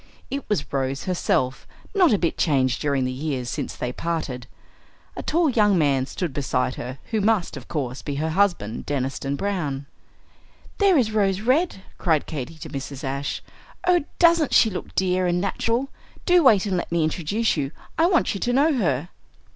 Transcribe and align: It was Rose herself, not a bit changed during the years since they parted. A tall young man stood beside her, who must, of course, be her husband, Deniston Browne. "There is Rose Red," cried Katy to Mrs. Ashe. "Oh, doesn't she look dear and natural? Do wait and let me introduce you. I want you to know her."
It 0.31 0.49
was 0.49 0.73
Rose 0.73 1.03
herself, 1.03 1.67
not 1.93 2.11
a 2.11 2.17
bit 2.17 2.35
changed 2.35 2.81
during 2.81 3.05
the 3.05 3.11
years 3.11 3.51
since 3.51 3.75
they 3.75 3.93
parted. 3.93 4.47
A 5.15 5.21
tall 5.21 5.47
young 5.47 5.77
man 5.77 6.07
stood 6.07 6.33
beside 6.33 6.73
her, 6.73 6.97
who 7.11 7.21
must, 7.21 7.55
of 7.55 7.67
course, 7.67 8.01
be 8.01 8.15
her 8.15 8.31
husband, 8.31 8.87
Deniston 8.87 9.35
Browne. 9.35 9.85
"There 10.79 10.97
is 10.97 11.11
Rose 11.11 11.41
Red," 11.41 11.83
cried 11.99 12.25
Katy 12.25 12.55
to 12.57 12.69
Mrs. 12.69 13.03
Ashe. 13.03 13.43
"Oh, 13.85 14.03
doesn't 14.17 14.55
she 14.55 14.71
look 14.71 14.95
dear 14.95 15.27
and 15.27 15.39
natural? 15.39 15.89
Do 16.25 16.41
wait 16.43 16.65
and 16.65 16.77
let 16.77 16.91
me 16.91 17.03
introduce 17.03 17.55
you. 17.55 17.69
I 17.95 18.07
want 18.07 18.33
you 18.33 18.39
to 18.39 18.53
know 18.53 18.73
her." 18.75 19.09